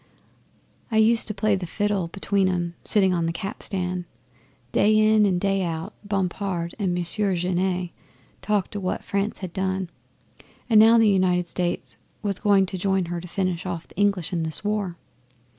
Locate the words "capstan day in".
3.31-5.27